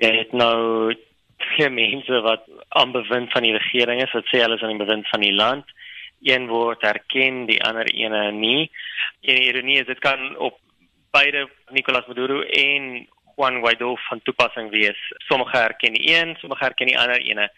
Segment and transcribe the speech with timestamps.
[0.00, 0.94] jy het nou
[1.40, 4.84] twee mense wat aan bewind van die regering is wat sê hulle is aan die
[4.84, 5.72] bewind van die land.
[6.24, 8.70] Een word erken die ander ene nie.
[9.20, 10.58] En ironie is dit kan op
[11.16, 15.00] beide Nicolas Maduro en Juan Guaido van toepassing wees.
[15.28, 17.48] Sommige erken die een sommige erken die ander ene.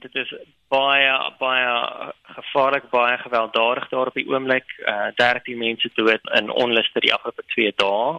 [0.00, 0.32] Dit is
[0.68, 4.68] baie baie gevaarlik baie gewelddadig daar op die oomblik.
[4.78, 8.16] Uh, 13 mense dood in onluste die afgelope 2 dae.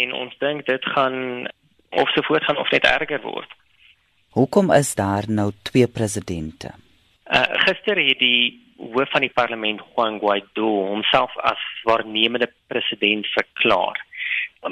[0.00, 1.48] En ons dink dit gaan
[1.92, 3.50] of se voortgaan of net erger word
[4.32, 6.70] Hoekom is daar nou twee presidente?
[7.28, 14.00] Uh, gister het die hoof van die parlement Juan Guaido homself as waarnemende president verklaar.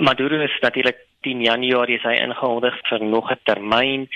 [0.00, 4.08] Maduro is natuurlik 10 Januarie is hy ingehuldig vir nog 'n termyn.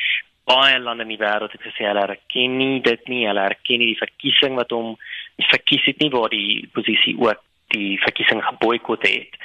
[0.49, 3.93] Baie lande in die wêreld het gesê hulle erken nie dit nie, hulle erken nie
[3.93, 4.97] die verkiesing wat hom
[5.37, 7.41] verkies het nie waar die posisie ook
[7.75, 9.37] die verkiesing geboikot het.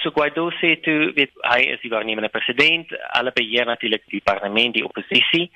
[0.00, 4.74] So Guaido sê toe weet hy is die waarnemende president, hulle beheer natuurlik die parlement,
[4.76, 5.50] die oppositie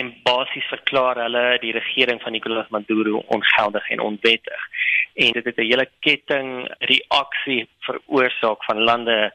[0.00, 4.68] en basies verklaar hulle die regering van Nicolas Maduro ongeldig en onwettig.
[5.14, 9.32] En dit het 'n hele ketting reaksie veroorsaak van lande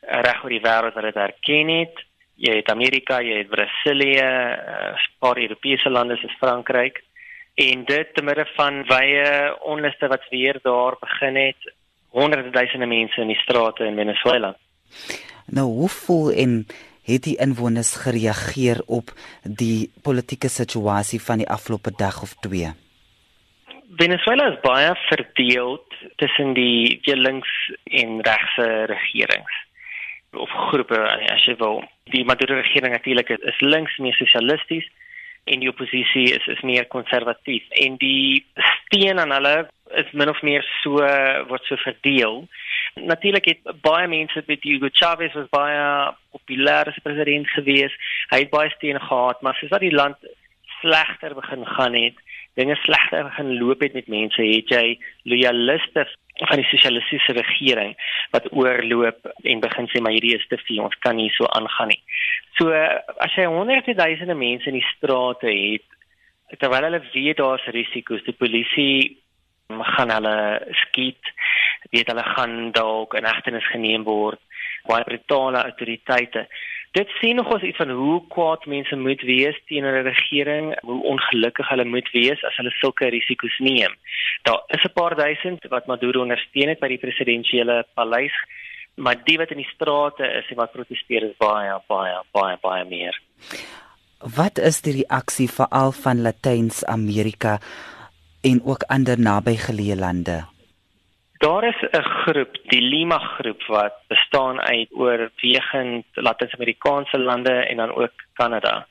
[0.00, 1.96] reg oor die wêreld wat dit erken het.
[2.36, 7.02] Jy het Amerika, jy het Brasilië, 'n uh, paar Europese lande soos Frankryk
[7.54, 11.72] en dit te midde van wye onluste wat weer daar begin het
[12.08, 14.56] honderde duisende mense in die strate in Venezuela.
[15.46, 16.66] Nou hoe voel en
[17.04, 22.72] het die inwoners gereageer op die politieke situasie van die afgelope dag of twee?
[23.96, 25.84] Venezuela is baie verdeel
[26.16, 27.52] tussen die links
[27.84, 29.62] en regse regerings
[30.34, 30.98] of groepe
[31.30, 31.84] as jy wil.
[32.10, 34.88] Die Maduro regering natuurlik is links meer sosialisties
[35.44, 39.56] en die oppositie is is meer konservatief en die steun aan hulle
[40.00, 41.00] is min of meer so
[41.50, 42.44] word so verdeel.
[42.94, 45.84] Natuurlik het baie mense met Hugo Chavez was baie
[46.34, 47.94] populêr as president gewees.
[48.32, 50.16] Hy het baie steun gehad, maar soos dat die land
[50.80, 52.16] slegter begin gaan het,
[52.54, 54.84] dinge slegter begin loop het met mense, het jy
[55.30, 56.06] loyaliste
[56.42, 57.94] van die sosialistiese regering
[58.34, 61.92] wat oorloop en begin sê maar hierdie is te veel, ons kan nie so aangaan
[61.94, 62.00] nie.
[62.58, 68.24] So as jy honderde duisende mense in die strate het terwyl hulle weet daar's risiko's,
[68.26, 68.96] die polisie
[69.94, 70.36] gaan hulle
[70.84, 71.30] skiet,
[71.94, 74.42] weet hulle gaan dalk in hegtenis geneem word,
[74.88, 76.46] baie brutale autoriteite
[76.94, 81.02] dit sien nog ons iets van hoe kwaad mense moet wees teenoor 'n regering, hoe
[81.02, 83.92] ongelukkig hulle moet wees as hulle sulke risiko's neem.
[84.42, 88.36] Daar is 'n paar duisend wat Maduro ondersteun het by die presidentsiële paleis,
[88.94, 92.84] maar die wat in die strate is en wat proteseer is baie baie baie baie
[92.84, 93.20] meer.
[94.36, 97.58] Wat is die reaksie veral van Latyns-Amerika
[98.42, 100.53] en ook ander nabygeleë lande?
[101.38, 107.94] Daar is 'n groep, die Lima groep wat bestaan uit oorwegend Latyn-Amerikaanse lande en dan
[107.94, 108.86] ook Kanada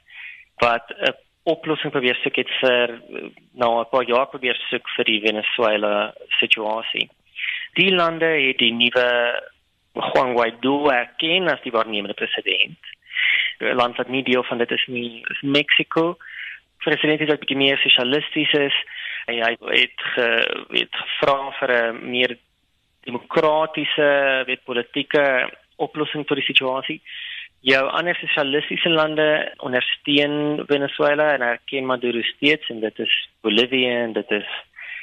[0.58, 3.02] wat 'n oplossing probeer soek het vir
[3.52, 7.10] nou 'n paar jaar probeer soek vir die Venezuela situasie.
[7.74, 9.08] Die lande het die nuwe
[9.94, 12.78] Juan Guaido erken as die waarnemende president.
[13.58, 16.18] Die land wat nie deel van dit is nie, is Mexico.
[16.78, 18.76] President is ook meer sosialisties is
[19.26, 20.28] en hy het ge,
[20.70, 22.38] het gevra vir 'n meer
[23.04, 27.02] demokratiese weet politieke oplossing tot die situasie.
[27.64, 34.14] Jou ander sosialistiese lande ondersteun Venezuela en erken Maduro steeds en dit is Bolivia en
[34.14, 34.50] dit is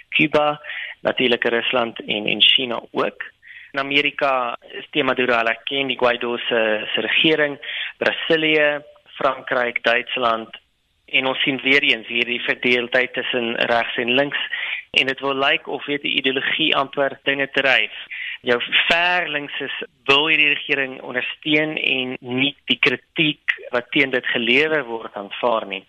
[0.08, 0.60] Cuba,
[1.00, 3.22] natuurlik Rusland en en China ook.
[3.72, 7.58] In Amerika is die Maduro erken die Guaido se regering,
[7.98, 8.82] Brasilië,
[9.16, 10.48] Frankryk, Duitsland
[11.12, 14.40] en ons sien weer eens hierdie verdeeldheid tussen regs en links
[15.00, 17.94] en dit wil lyk of weet die ideologie amper dinge dryf.
[18.46, 19.76] Jou ver links is
[20.08, 25.84] wil hierdie regering ondersteun en nie die kritiek wat teen dit gelewer word aanvaar nie.